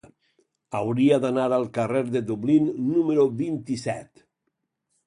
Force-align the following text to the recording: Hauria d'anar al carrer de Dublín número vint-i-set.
Hauria 0.79 1.19
d'anar 1.25 1.45
al 1.59 1.67
carrer 1.77 2.03
de 2.17 2.25
Dublín 2.33 2.67
número 2.89 3.31
vint-i-set. 3.45 4.29